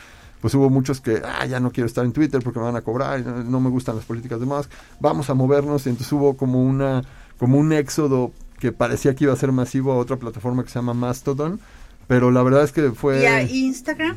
pues 0.41 0.55
hubo 0.55 0.71
muchos 0.71 1.03
que, 1.03 1.21
ah, 1.23 1.45
ya 1.45 1.61
no 1.61 1.73
quiero 1.73 1.87
estar 1.87 2.07
en 2.07 2.13
Twitter 2.13 2.41
porque 2.43 2.59
me 2.61 2.65
van 2.65 2.77
a 2.77 2.81
cobrar, 2.81 3.21
no, 3.21 3.45
no 3.45 3.61
me 3.61 3.69
gustan 3.69 3.97
las 3.97 4.07
políticas 4.07 4.41
de 4.41 4.47
Musk, 4.47 4.71
vamos 4.99 5.29
a 5.29 5.35
movernos, 5.35 5.85
y 5.85 5.91
entonces 5.91 6.11
hubo 6.13 6.39
como 6.39 6.63
una 6.63 7.03
como 7.39 7.59
un 7.59 7.73
éxodo 7.73 8.33
que 8.59 8.73
parecía 8.73 9.15
que 9.15 9.25
iba 9.25 9.33
a 9.33 9.37
ser 9.37 9.53
masivo 9.53 9.93
a 9.93 9.97
otra 9.97 10.17
plataforma 10.17 10.63
que 10.65 10.71
se 10.71 10.79
llama 10.79 10.95
Mastodon, 10.95 11.61
pero 12.07 12.31
la 12.31 12.43
verdad 12.43 12.63
es 12.65 12.73
que 12.73 12.91
fue... 12.93 13.23
¿Y 13.23 13.27
a 13.27 13.43
Instagram? 13.43 14.17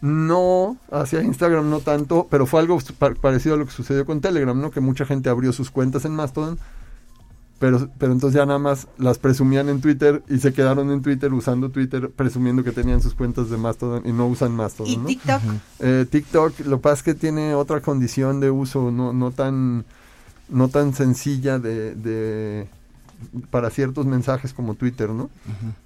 No, 0.00 0.76
hacia 0.90 1.22
Instagram 1.22 1.70
no 1.70 1.80
tanto, 1.80 2.26
pero 2.30 2.46
fue 2.46 2.60
algo 2.60 2.78
pa- 2.98 3.14
parecido 3.14 3.54
a 3.54 3.58
lo 3.58 3.64
que 3.64 3.72
sucedió 3.72 4.04
con 4.04 4.20
Telegram, 4.20 4.60
¿no? 4.60 4.70
Que 4.70 4.80
mucha 4.80 5.06
gente 5.06 5.30
abrió 5.30 5.52
sus 5.52 5.70
cuentas 5.70 6.04
en 6.04 6.12
Mastodon, 6.14 6.58
pero, 7.58 7.88
pero 7.98 8.12
entonces 8.12 8.36
ya 8.36 8.44
nada 8.44 8.58
más 8.58 8.86
las 8.98 9.18
presumían 9.18 9.70
en 9.70 9.80
Twitter 9.80 10.22
y 10.28 10.38
se 10.38 10.52
quedaron 10.52 10.90
en 10.90 11.00
Twitter 11.00 11.32
usando 11.32 11.70
Twitter 11.70 12.10
presumiendo 12.10 12.62
que 12.62 12.72
tenían 12.72 13.00
sus 13.00 13.14
cuentas 13.14 13.48
de 13.48 13.56
Mastodon 13.56 14.02
y 14.04 14.12
no 14.12 14.26
usan 14.26 14.52
Mastodon, 14.54 14.92
¿Y 14.92 14.96
¿no? 14.98 15.06
TikTok? 15.06 15.40
Eh, 15.78 16.06
TikTok, 16.10 16.60
lo 16.66 16.76
que 16.78 16.82
pasa 16.82 16.94
es 16.96 17.02
que 17.04 17.14
tiene 17.14 17.54
otra 17.54 17.80
condición 17.80 18.40
de 18.40 18.50
uso, 18.50 18.90
no, 18.90 19.14
no 19.14 19.30
tan 19.30 19.86
no 20.48 20.68
tan 20.68 20.94
sencilla 20.94 21.58
de, 21.58 21.94
de 21.94 22.68
para 23.50 23.70
ciertos 23.70 24.06
mensajes 24.06 24.52
como 24.52 24.74
Twitter, 24.74 25.10
¿no? 25.10 25.30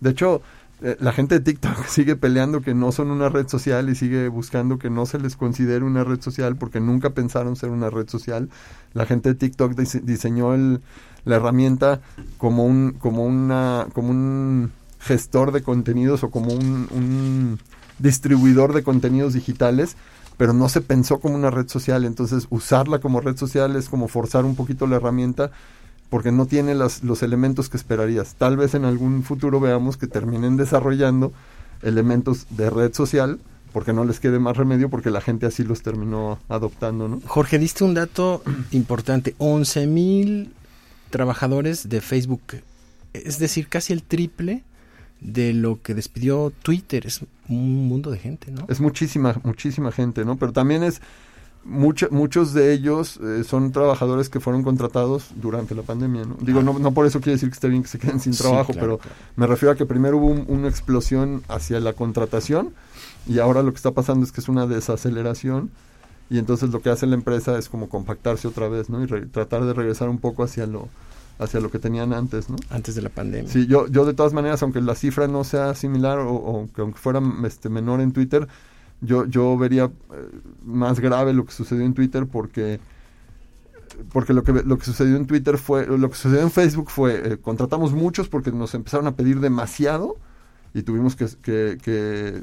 De 0.00 0.10
hecho, 0.10 0.42
eh, 0.82 0.96
la 1.00 1.12
gente 1.12 1.34
de 1.36 1.40
TikTok 1.40 1.86
sigue 1.88 2.16
peleando 2.16 2.60
que 2.60 2.74
no 2.74 2.92
son 2.92 3.10
una 3.10 3.28
red 3.28 3.48
social 3.48 3.88
y 3.88 3.94
sigue 3.94 4.28
buscando 4.28 4.78
que 4.78 4.90
no 4.90 5.06
se 5.06 5.18
les 5.18 5.36
considere 5.36 5.84
una 5.84 6.04
red 6.04 6.20
social 6.20 6.56
porque 6.56 6.80
nunca 6.80 7.10
pensaron 7.10 7.56
ser 7.56 7.70
una 7.70 7.90
red 7.90 8.08
social. 8.08 8.48
La 8.94 9.06
gente 9.06 9.30
de 9.30 9.34
TikTok 9.36 9.72
dise- 9.74 10.00
diseñó 10.02 10.54
el, 10.54 10.80
la 11.24 11.36
herramienta 11.36 12.00
como 12.38 12.64
un 12.64 12.92
como 12.92 13.24
una 13.24 13.86
como 13.92 14.10
un 14.10 14.72
gestor 15.00 15.52
de 15.52 15.62
contenidos 15.62 16.24
o 16.24 16.30
como 16.30 16.52
un, 16.52 16.88
un 16.90 17.58
distribuidor 17.98 18.72
de 18.74 18.82
contenidos 18.82 19.34
digitales 19.34 19.96
pero 20.38 20.54
no 20.54 20.70
se 20.70 20.80
pensó 20.80 21.20
como 21.20 21.34
una 21.34 21.50
red 21.50 21.68
social, 21.68 22.06
entonces 22.06 22.46
usarla 22.48 23.00
como 23.00 23.20
red 23.20 23.36
social 23.36 23.76
es 23.76 23.90
como 23.90 24.08
forzar 24.08 24.46
un 24.46 24.56
poquito 24.56 24.86
la 24.86 24.96
herramienta 24.96 25.50
porque 26.08 26.32
no 26.32 26.46
tiene 26.46 26.74
los 26.74 27.22
elementos 27.22 27.68
que 27.68 27.76
esperarías. 27.76 28.34
Tal 28.38 28.56
vez 28.56 28.74
en 28.74 28.86
algún 28.86 29.22
futuro 29.24 29.60
veamos 29.60 29.98
que 29.98 30.06
terminen 30.06 30.56
desarrollando 30.56 31.32
elementos 31.82 32.46
de 32.50 32.70
red 32.70 32.94
social 32.94 33.40
porque 33.72 33.92
no 33.92 34.04
les 34.04 34.20
quede 34.20 34.38
más 34.38 34.56
remedio 34.56 34.88
porque 34.88 35.10
la 35.10 35.20
gente 35.20 35.44
así 35.44 35.64
los 35.64 35.82
terminó 35.82 36.38
adoptando, 36.48 37.08
¿no? 37.08 37.20
Jorge, 37.26 37.58
diste 37.58 37.84
un 37.84 37.94
dato 37.94 38.42
importante, 38.70 39.34
11 39.38 39.86
mil 39.86 40.54
trabajadores 41.10 41.88
de 41.88 42.00
Facebook, 42.00 42.62
es 43.12 43.38
decir, 43.38 43.68
casi 43.68 43.92
el 43.92 44.02
triple 44.02 44.62
de 45.20 45.52
lo 45.52 45.80
que 45.82 45.94
despidió 45.94 46.52
Twitter, 46.62 47.06
es 47.06 47.22
un 47.48 47.88
mundo 47.88 48.10
de 48.10 48.18
gente, 48.18 48.50
¿no? 48.52 48.66
Es 48.68 48.80
muchísima, 48.80 49.40
muchísima 49.44 49.90
gente, 49.92 50.24
¿no? 50.24 50.36
Pero 50.36 50.52
también 50.52 50.82
es, 50.82 51.00
mucha- 51.64 52.08
muchos 52.10 52.54
de 52.54 52.72
ellos 52.72 53.18
eh, 53.22 53.42
son 53.44 53.72
trabajadores 53.72 54.28
que 54.28 54.38
fueron 54.40 54.62
contratados 54.62 55.26
durante 55.36 55.74
la 55.74 55.82
pandemia, 55.82 56.24
¿no? 56.24 56.36
Digo, 56.40 56.62
no, 56.62 56.78
no 56.78 56.92
por 56.92 57.04
eso 57.06 57.20
quiere 57.20 57.32
decir 57.32 57.48
que 57.48 57.54
esté 57.54 57.68
bien 57.68 57.82
que 57.82 57.88
se 57.88 57.98
queden 57.98 58.20
sin 58.20 58.32
Sí, 58.32 58.42
trabajo, 58.42 58.72
claro, 58.72 58.80
pero 58.80 58.98
claro. 58.98 59.16
me 59.36 59.46
refiero 59.46 59.72
a 59.72 59.76
que 59.76 59.86
primero 59.86 60.18
hubo 60.18 60.26
un- 60.28 60.44
una 60.48 60.68
explosión 60.68 61.42
hacia 61.48 61.80
la 61.80 61.92
contratación 61.94 62.70
y 63.26 63.40
ahora 63.40 63.62
lo 63.62 63.72
que 63.72 63.76
está 63.76 63.90
pasando 63.90 64.24
es 64.24 64.32
que 64.32 64.40
es 64.40 64.48
una 64.48 64.66
desaceleración 64.66 65.70
y 66.30 66.38
entonces 66.38 66.70
lo 66.70 66.80
que 66.80 66.90
hace 66.90 67.06
la 67.06 67.14
empresa 67.14 67.58
es 67.58 67.68
como 67.68 67.88
compactarse 67.88 68.46
otra 68.48 68.68
vez, 68.68 68.88
¿no? 68.90 69.02
Y 69.02 69.06
re- 69.06 69.26
tratar 69.26 69.64
de 69.64 69.72
regresar 69.72 70.08
un 70.08 70.18
poco 70.18 70.44
hacia 70.44 70.66
lo 70.66 70.88
hacia 71.38 71.60
lo 71.60 71.70
que 71.70 71.78
tenían 71.78 72.12
antes, 72.12 72.50
¿no? 72.50 72.56
Antes 72.70 72.94
de 72.94 73.02
la 73.02 73.10
pandemia. 73.10 73.50
Sí, 73.50 73.66
yo, 73.66 73.86
yo 73.88 74.04
de 74.04 74.14
todas 74.14 74.32
maneras, 74.32 74.62
aunque 74.62 74.80
la 74.80 74.94
cifra 74.94 75.28
no 75.28 75.44
sea 75.44 75.74
similar 75.74 76.18
o, 76.18 76.34
o 76.34 76.68
que 76.74 76.80
aunque 76.80 76.98
fuera 76.98 77.20
este, 77.44 77.68
menor 77.68 78.00
en 78.00 78.12
Twitter, 78.12 78.48
yo, 79.00 79.24
yo 79.26 79.56
vería 79.56 79.84
eh, 79.84 79.90
más 80.64 80.98
grave 81.00 81.32
lo 81.32 81.44
que 81.44 81.52
sucedió 81.52 81.84
en 81.84 81.94
Twitter 81.94 82.26
porque 82.26 82.80
porque 84.12 84.32
lo 84.32 84.42
que 84.44 84.52
lo 84.52 84.78
que 84.78 84.84
sucedió 84.84 85.16
en 85.16 85.26
Twitter 85.26 85.58
fue 85.58 85.86
lo 85.86 86.08
que 86.10 86.16
sucedió 86.16 86.42
en 86.42 86.50
Facebook 86.50 86.90
fue 86.90 87.32
eh, 87.32 87.36
contratamos 87.38 87.92
muchos 87.92 88.28
porque 88.28 88.52
nos 88.52 88.74
empezaron 88.74 89.06
a 89.08 89.16
pedir 89.16 89.40
demasiado 89.40 90.16
y 90.74 90.82
tuvimos 90.82 91.16
que, 91.16 91.26
que- 91.42 91.78
que 91.82 92.42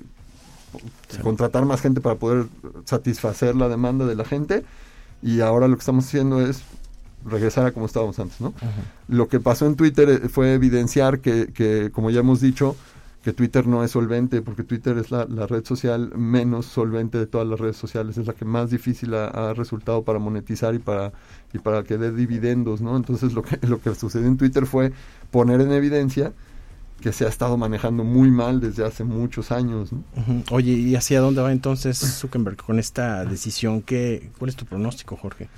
Sí. 1.10 1.20
contratar 1.22 1.64
más 1.66 1.80
gente 1.80 2.02
para 2.02 2.16
poder 2.16 2.48
satisfacer 2.84 3.56
la 3.56 3.70
demanda 3.70 4.06
de 4.06 4.14
la 4.16 4.26
gente 4.26 4.66
y 5.22 5.40
ahora 5.40 5.70
lo 5.70 5.76
que 5.78 5.80
estamos 5.80 6.06
haciendo 6.06 6.42
es 6.46 6.64
regresar 7.26 7.66
a 7.66 7.72
como 7.72 7.86
estábamos 7.86 8.20
antes, 8.20 8.40
¿no? 8.40 8.54
Lo 9.08 9.28
que 9.28 9.40
pasó 9.40 9.66
en 9.66 9.76
Twitter 9.76 10.10
eh, 10.10 10.30
fue 10.30 10.54
evidenciar 10.54 11.20
que, 11.20 11.48
que, 11.54 11.92
como 11.92 12.10
ya 12.10 12.20
hemos 12.20 12.40
dicho, 12.40 12.76
que 13.24 13.34
Twitter 13.34 13.66
no 13.66 13.84
es 13.84 13.92
solvente, 13.92 14.44
porque 14.44 14.64
Twitter 14.64 14.98
es 15.00 15.10
la, 15.10 15.26
la 15.26 15.48
red 15.48 15.66
social 15.66 16.12
menos 16.16 16.68
solvente 16.68 17.18
de 17.18 17.26
todas 17.26 17.48
las 17.48 17.60
redes 17.60 17.76
sociales, 17.76 18.18
es 18.18 18.28
la 18.28 18.34
que 18.34 18.46
más 18.46 18.70
difícil 18.70 19.16
ha, 19.16 19.28
ha 19.28 19.54
resultado 19.56 20.04
para 20.04 20.20
monetizar 20.20 20.76
y 20.76 20.80
para, 20.80 21.12
y 21.52 21.58
para 21.58 21.84
que 21.84 21.98
dé 21.98 22.12
dividendos, 22.12 22.82
¿no? 22.82 22.96
Entonces 22.96 23.34
lo 23.34 23.42
que, 23.42 23.58
lo 23.68 23.82
que 23.82 23.96
sucedió 23.96 24.28
en 24.28 24.38
Twitter 24.38 24.68
fue 24.68 24.94
poner 25.32 25.62
en 25.62 25.72
evidencia 25.72 26.34
que 27.02 27.12
se 27.12 27.26
ha 27.26 27.28
estado 27.28 27.58
manejando 27.58 28.04
muy 28.04 28.32
mal 28.32 28.62
desde 28.62 28.86
hace 28.86 29.04
muchos 29.04 29.52
años. 29.52 29.90
Oye, 30.52 30.74
¿y 30.74 30.96
hacia 30.96 31.20
dónde 31.20 31.42
va 31.42 31.52
entonces 31.52 31.98
Zuckerberg 31.98 32.58
con 32.58 32.80
esta 32.80 33.26
decisión? 33.26 33.82
¿Qué, 33.82 34.30
¿Cuál 34.38 34.50
es 34.50 34.56
tu 34.56 34.66
pronóstico, 34.66 35.18
Jorge? 35.18 35.50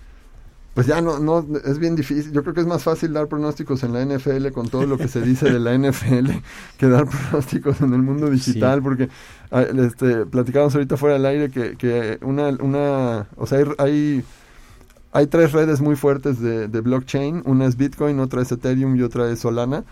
Pues 0.77 0.85
ya 0.85 1.01
no, 1.01 1.17
no, 1.17 1.43
es 1.65 1.79
bien 1.79 1.95
difícil. 1.95 2.31
Yo 2.31 2.43
creo 2.43 2.53
que 2.53 2.61
es 2.61 2.67
más 2.67 2.83
fácil 2.83 3.11
dar 3.11 3.25
pronósticos 3.27 3.81
en 3.81 3.93
la 3.93 4.05
NFL 4.05 4.49
con 4.51 4.69
todo 4.69 4.85
lo 4.85 4.95
que 4.99 5.07
se 5.07 5.21
dice 5.21 5.49
de 5.51 5.59
la 5.59 5.75
NFL 5.77 6.29
que 6.77 6.87
dar 6.87 7.07
pronósticos 7.07 7.81
en 7.81 7.95
el 7.95 8.03
mundo 8.03 8.29
digital, 8.29 8.77
Sí. 8.77 8.83
porque 8.83 9.09
ah, 9.49 9.63
este, 9.63 10.27
platicábamos 10.27 10.75
ahorita 10.75 10.95
fuera 10.95 11.15
del 11.15 11.25
aire 11.25 11.49
que, 11.49 11.75
que 11.77 12.19
una, 12.21 12.49
una, 12.49 13.27
o 13.37 13.47
sea, 13.47 13.57
hay, 13.57 13.65
hay, 13.79 14.23
hay 15.13 15.25
tres 15.25 15.51
redes 15.51 15.81
muy 15.81 15.95
fuertes 15.95 16.39
de, 16.39 16.67
de 16.67 16.81
blockchain. 16.81 17.41
Una 17.45 17.65
es 17.65 17.75
Bitcoin, 17.75 18.19
otra 18.19 18.43
es 18.43 18.51
Ethereum 18.51 18.95
y 18.97 19.01
otra 19.01 19.31
es 19.31 19.39
Solana. 19.39 19.83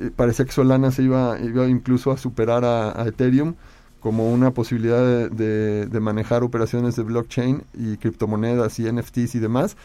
Y 0.00 0.10
parecía 0.10 0.44
que 0.44 0.52
Solana 0.52 0.92
se 0.92 1.02
iba, 1.02 1.36
iba 1.40 1.66
incluso 1.66 2.12
a 2.12 2.16
superar 2.16 2.64
a, 2.64 3.02
a 3.02 3.08
Ethereum 3.08 3.56
como 3.98 4.32
una 4.32 4.52
posibilidad 4.52 5.04
de, 5.04 5.28
de- 5.30 5.86
de 5.86 5.98
manejar 6.00 6.44
operaciones 6.44 6.94
de 6.94 7.02
blockchain 7.02 7.64
y 7.74 7.96
criptomonedas 7.96 8.78
y 8.78 8.84
NFTs 8.92 9.34
y 9.34 9.40
demás. 9.40 9.76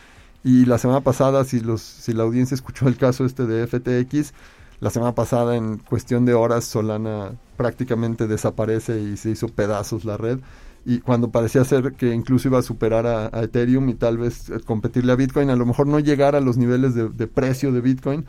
Y 0.44 0.66
la 0.66 0.78
semana 0.78 1.02
pasada, 1.02 1.46
si, 1.46 1.62
los, 1.62 1.82
si 1.82 2.14
la 2.14 2.24
audiencia 2.24 2.56
escuchó 2.56 2.88
el 2.88 2.98
caso 2.98 3.26
este 3.26 3.46
de 3.46 3.66
FTX, 3.66 4.34
la 4.82 4.90
semana 4.90 5.16
pasada 5.16 5.56
en 5.56 5.78
cuestión 5.78 6.26
de 6.26 6.34
horas 6.34 6.66
Solana 6.66 7.32
prácticamente 7.56 8.28
desaparece 8.28 9.00
y 9.02 9.16
se 9.16 9.30
hizo 9.30 9.48
pedazos 9.48 10.04
la 10.04 10.18
red. 10.18 10.40
Y 10.86 11.00
cuando 11.00 11.32
parecía 11.32 11.64
ser 11.64 11.94
que 11.94 12.14
incluso 12.14 12.50
iba 12.50 12.60
a 12.60 12.64
superar 12.64 13.08
a, 13.08 13.30
a 13.32 13.44
Ethereum 13.44 13.88
y 13.88 13.94
tal 13.94 14.18
vez 14.18 14.50
eh, 14.50 14.60
competirle 14.66 15.14
a 15.14 15.16
Bitcoin, 15.16 15.50
a 15.50 15.56
lo 15.56 15.66
mejor 15.66 15.88
no 15.88 16.00
llegar 16.00 16.36
a 16.36 16.42
los 16.42 16.58
niveles 16.58 16.94
de, 16.94 17.08
de 17.08 17.28
precio 17.28 17.72
de 17.72 17.80
Bitcoin, 17.80 18.26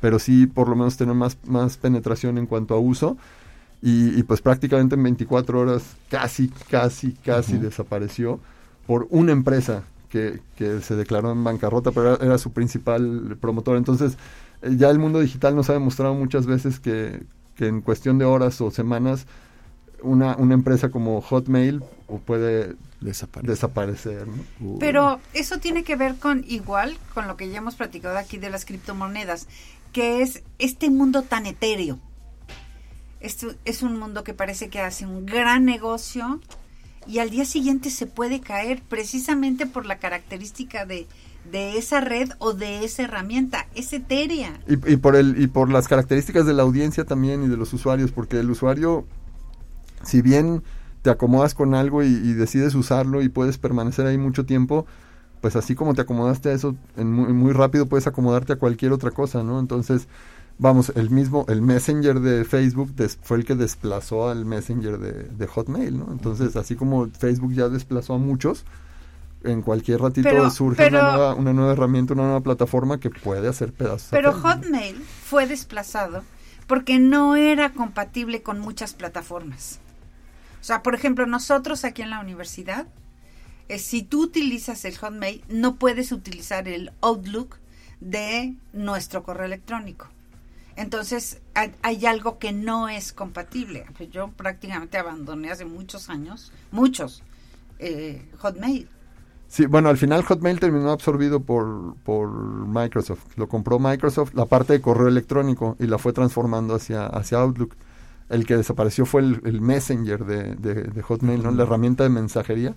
pero 0.00 0.18
sí 0.18 0.48
por 0.48 0.68
lo 0.68 0.74
menos 0.74 0.96
tener 0.96 1.14
más, 1.14 1.38
más 1.46 1.76
penetración 1.76 2.38
en 2.38 2.46
cuanto 2.46 2.74
a 2.74 2.80
uso. 2.80 3.16
Y, 3.80 4.18
y 4.18 4.24
pues 4.24 4.40
prácticamente 4.40 4.96
en 4.96 5.02
24 5.04 5.60
horas 5.60 5.82
casi, 6.08 6.48
casi, 6.68 7.12
casi 7.12 7.58
desapareció 7.58 8.40
por 8.86 9.06
una 9.10 9.30
empresa 9.30 9.84
que, 10.12 10.40
que 10.56 10.82
se 10.82 10.94
declaró 10.94 11.32
en 11.32 11.42
bancarrota, 11.42 11.90
pero 11.90 12.14
era, 12.16 12.24
era 12.26 12.38
su 12.38 12.52
principal 12.52 13.38
promotor. 13.40 13.78
Entonces, 13.78 14.18
eh, 14.60 14.74
ya 14.76 14.90
el 14.90 14.98
mundo 14.98 15.20
digital 15.20 15.56
nos 15.56 15.70
ha 15.70 15.72
demostrado 15.72 16.12
muchas 16.14 16.44
veces 16.44 16.78
que, 16.78 17.22
que 17.56 17.66
en 17.66 17.80
cuestión 17.80 18.18
de 18.18 18.26
horas 18.26 18.60
o 18.60 18.70
semanas, 18.70 19.26
una, 20.02 20.36
una 20.36 20.52
empresa 20.52 20.90
como 20.90 21.22
Hotmail 21.22 21.82
o 22.08 22.18
puede 22.18 22.76
Desaparece. 23.00 23.50
desaparecer. 23.50 24.28
¿no? 24.28 24.44
Uy. 24.60 24.76
Pero 24.80 25.18
eso 25.32 25.58
tiene 25.58 25.82
que 25.82 25.96
ver 25.96 26.16
con 26.16 26.44
igual 26.46 26.98
con 27.14 27.26
lo 27.26 27.38
que 27.38 27.48
ya 27.48 27.58
hemos 27.58 27.76
platicado 27.76 28.18
aquí 28.18 28.36
de 28.36 28.50
las 28.50 28.66
criptomonedas, 28.66 29.48
que 29.92 30.20
es 30.20 30.42
este 30.58 30.90
mundo 30.90 31.22
tan 31.22 31.46
etéreo. 31.46 31.98
Esto 33.20 33.54
es 33.64 33.82
un 33.82 33.98
mundo 33.98 34.24
que 34.24 34.34
parece 34.34 34.68
que 34.68 34.80
hace 34.80 35.06
un 35.06 35.24
gran 35.24 35.64
negocio 35.64 36.40
y 37.06 37.18
al 37.18 37.30
día 37.30 37.44
siguiente 37.44 37.90
se 37.90 38.06
puede 38.06 38.40
caer 38.40 38.82
precisamente 38.88 39.66
por 39.66 39.86
la 39.86 39.98
característica 39.98 40.84
de, 40.86 41.06
de 41.50 41.78
esa 41.78 42.00
red 42.00 42.30
o 42.38 42.52
de 42.52 42.84
esa 42.84 43.02
herramienta. 43.02 43.66
Es 43.74 43.92
etérea. 43.92 44.60
Y, 44.68 44.92
y 44.92 44.96
por 44.96 45.16
el 45.16 45.40
y 45.40 45.46
por 45.46 45.70
las 45.70 45.88
características 45.88 46.46
de 46.46 46.54
la 46.54 46.62
audiencia 46.62 47.04
también 47.04 47.42
y 47.44 47.48
de 47.48 47.56
los 47.56 47.72
usuarios, 47.72 48.12
porque 48.12 48.38
el 48.40 48.50
usuario, 48.50 49.06
si 50.02 50.22
bien 50.22 50.62
te 51.02 51.10
acomodas 51.10 51.54
con 51.54 51.74
algo 51.74 52.02
y, 52.02 52.06
y 52.06 52.32
decides 52.34 52.74
usarlo 52.74 53.22
y 53.22 53.28
puedes 53.28 53.58
permanecer 53.58 54.06
ahí 54.06 54.18
mucho 54.18 54.46
tiempo, 54.46 54.86
pues 55.40 55.56
así 55.56 55.74
como 55.74 55.94
te 55.94 56.02
acomodaste 56.02 56.50
a 56.50 56.52
eso, 56.52 56.76
en 56.96 57.12
muy, 57.12 57.32
muy 57.32 57.52
rápido 57.52 57.86
puedes 57.86 58.06
acomodarte 58.06 58.52
a 58.52 58.56
cualquier 58.56 58.92
otra 58.92 59.10
cosa, 59.10 59.42
¿no? 59.42 59.58
Entonces, 59.58 60.06
vamos, 60.58 60.92
el 60.94 61.10
mismo, 61.10 61.44
el 61.48 61.62
Messenger 61.62 62.20
de 62.20 62.44
Facebook 62.44 62.94
des- 62.94 63.18
fue 63.22 63.36
el 63.38 63.44
que 63.44 63.54
desplazó 63.54 64.28
al 64.28 64.44
Messenger 64.44 64.98
de, 64.98 65.12
de 65.24 65.46
Hotmail, 65.46 65.98
¿no? 65.98 66.12
Entonces, 66.12 66.56
así 66.56 66.76
como 66.76 67.08
Facebook 67.10 67.52
ya 67.52 67.68
desplazó 67.68 68.14
a 68.14 68.18
muchos, 68.18 68.64
en 69.44 69.62
cualquier 69.62 70.00
ratito 70.00 70.28
Pero- 70.28 70.50
surge 70.50 70.76
pero- 70.76 70.98
una, 71.00 71.12
nueva, 71.12 71.34
una 71.34 71.52
nueva 71.52 71.72
herramienta, 71.72 72.14
una 72.14 72.22
nueva 72.24 72.40
plataforma 72.40 73.00
que 73.00 73.10
puede 73.10 73.48
hacer 73.48 73.72
pedazos. 73.72 74.08
Pero. 74.10 74.32
Hotmail 74.32 74.96
fue 75.02 75.46
desplazado 75.46 76.22
porque 76.68 76.98
no 77.00 77.34
era 77.36 77.72
compatible 77.72 78.42
con 78.42 78.60
muchas 78.60 78.94
plataformas. 78.94 79.80
O 80.60 80.64
sea, 80.64 80.82
por 80.84 80.94
ejemplo, 80.94 81.26
nosotros 81.26 81.84
aquí 81.84 82.02
en 82.02 82.10
la 82.10 82.20
universidad, 82.20 82.86
eh, 83.68 83.78
si 83.80 84.02
tú 84.02 84.22
utilizas 84.22 84.84
el 84.84 84.96
Hotmail, 84.96 85.42
no 85.48 85.74
puedes 85.74 86.12
utilizar 86.12 86.68
el 86.68 86.92
Outlook 87.00 87.56
de 88.00 88.54
nuestro 88.72 89.24
correo 89.24 89.46
electrónico. 89.46 90.06
Entonces, 90.76 91.40
hay, 91.54 91.72
hay 91.82 92.06
algo 92.06 92.38
que 92.38 92.52
no 92.52 92.88
es 92.88 93.12
compatible. 93.12 93.84
Pues 93.96 94.10
yo 94.10 94.28
prácticamente 94.28 94.98
abandoné 94.98 95.50
hace 95.50 95.64
muchos 95.64 96.08
años, 96.08 96.52
muchos, 96.70 97.22
eh, 97.78 98.24
Hotmail. 98.38 98.88
Sí, 99.48 99.66
bueno, 99.66 99.90
al 99.90 99.98
final 99.98 100.22
Hotmail 100.24 100.58
terminó 100.58 100.90
absorbido 100.92 101.40
por, 101.40 101.94
por 102.04 102.30
Microsoft. 102.30 103.36
Lo 103.36 103.48
compró 103.48 103.78
Microsoft, 103.78 104.32
la 104.34 104.46
parte 104.46 104.72
de 104.72 104.80
correo 104.80 105.08
electrónico, 105.08 105.76
y 105.78 105.86
la 105.86 105.98
fue 105.98 106.14
transformando 106.14 106.74
hacia, 106.74 107.06
hacia 107.06 107.38
Outlook. 107.38 107.74
El 108.30 108.46
que 108.46 108.56
desapareció 108.56 109.04
fue 109.04 109.20
el, 109.20 109.42
el 109.44 109.60
Messenger 109.60 110.24
de, 110.24 110.54
de- 110.54 110.84
de 110.84 111.02
Hotmail, 111.02 111.42
¿no? 111.42 111.50
La 111.50 111.64
herramienta 111.64 112.02
de 112.02 112.08
mensajería. 112.08 112.74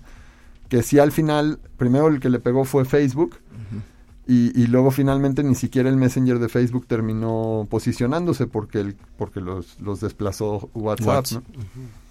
Que 0.68 0.82
sí 0.82 0.98
al 0.98 1.12
final, 1.12 1.60
primero 1.78 2.08
el 2.08 2.20
que 2.20 2.28
le 2.28 2.40
pegó 2.40 2.64
fue 2.66 2.84
Facebook, 2.84 3.36
y, 4.26 4.60
y 4.60 4.66
luego 4.66 4.90
finalmente 4.90 5.42
ni 5.44 5.54
siquiera 5.54 5.88
el 5.88 5.96
Messenger 5.96 6.38
de 6.38 6.48
Facebook 6.48 6.86
terminó 6.86 7.66
posicionándose 7.70 8.46
porque, 8.46 8.80
el, 8.80 8.96
porque 9.16 9.40
los, 9.40 9.78
los 9.80 10.00
desplazó 10.00 10.68
WhatsApp, 10.74 11.06
WhatsApp. 11.06 11.42
¿no? 11.56 12.06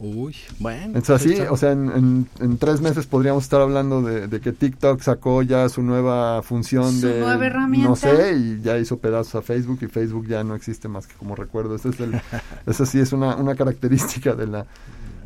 Uy, 0.00 0.36
bueno. 0.60 0.84
Entonces 0.96 1.10
así, 1.10 1.34
pues, 1.36 1.50
o 1.50 1.56
sea, 1.56 1.72
en, 1.72 1.90
en- 1.90 2.28
en 2.38 2.56
tres 2.58 2.80
meses 2.80 3.06
podríamos 3.06 3.42
estar 3.42 3.60
hablando 3.60 4.00
de, 4.00 4.28
de 4.28 4.40
que 4.40 4.52
TikTok 4.52 5.00
sacó 5.02 5.42
ya 5.42 5.68
su 5.68 5.82
nueva 5.82 6.40
función 6.42 6.92
Su 7.00 7.08
de... 7.08 7.18
nueva 7.20 7.44
herramienta. 7.44 7.88
No 7.88 7.96
sé, 7.96 8.36
y 8.36 8.60
ya 8.62 8.78
hizo 8.78 8.98
pedazos 8.98 9.34
a 9.34 9.42
Facebook 9.42 9.80
y 9.82 9.88
Facebook 9.88 10.28
ya 10.28 10.44
no 10.44 10.54
existe 10.54 10.86
más 10.86 11.08
que 11.08 11.14
como 11.14 11.34
recuerdo. 11.34 11.74
Ese 11.74 11.88
es 11.88 11.98
el, 11.98 12.12
esa 12.66 12.86
sí 12.86 13.00
es 13.00 13.12
una, 13.12 13.34
una 13.34 13.56
característica 13.56 14.34
de 14.36 14.46
la, 14.46 14.66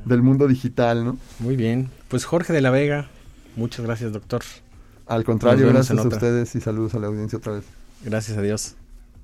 del 0.07 0.23
mundo 0.23 0.49
digital, 0.49 1.05
¿no? 1.05 1.19
Muy 1.39 1.55
bien. 1.55 1.91
Pues 2.09 2.25
Jorge 2.25 2.55
de 2.55 2.63
la 2.63 2.71
Vega, 2.71 3.11
muchas 3.57 3.85
gracias, 3.85 4.11
doctor. 4.15 4.41
Al 5.13 5.25
contrario, 5.25 5.69
gracias 5.69 5.99
a 5.99 6.09
ustedes 6.09 6.55
y 6.55 6.61
saludos 6.63 6.95
a 6.95 6.99
la 6.99 7.09
audiencia 7.09 7.37
otra 7.37 7.53
vez. 7.53 7.65
Gracias 8.03 8.39
a 8.39 8.41
Dios. 8.41 8.77